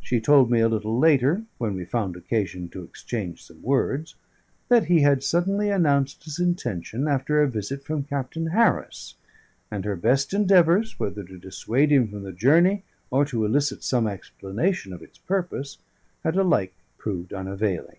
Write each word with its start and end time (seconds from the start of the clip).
She 0.00 0.22
told 0.22 0.50
me 0.50 0.60
a 0.60 0.70
little 0.70 0.98
later 0.98 1.42
(when 1.58 1.74
we 1.74 1.84
found 1.84 2.16
occasion 2.16 2.70
to 2.70 2.82
exchange 2.82 3.44
some 3.44 3.60
words) 3.60 4.14
that 4.70 4.86
he 4.86 5.02
had 5.02 5.22
suddenly 5.22 5.68
announced 5.68 6.24
his 6.24 6.38
intention 6.38 7.06
after 7.06 7.42
a 7.42 7.46
visit 7.50 7.84
from 7.84 8.04
Captain 8.04 8.46
Harris, 8.46 9.16
and 9.70 9.84
her 9.84 9.96
best 9.96 10.32
endeavours, 10.32 10.98
whether 10.98 11.22
to 11.24 11.36
dissuade 11.36 11.92
him 11.92 12.08
from 12.08 12.22
the 12.22 12.32
journey, 12.32 12.84
or 13.10 13.26
to 13.26 13.44
elicit 13.44 13.84
some 13.84 14.06
explanation 14.06 14.94
of 14.94 15.02
its 15.02 15.18
purpose, 15.18 15.76
had 16.24 16.36
alike 16.36 16.72
proved 16.96 17.34
unavailing. 17.34 17.98